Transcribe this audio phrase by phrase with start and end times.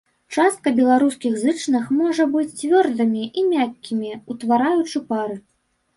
[0.35, 5.37] Частка беларускіх зычных можа быць цвёрдымі і мяккімі, утвараючы пары.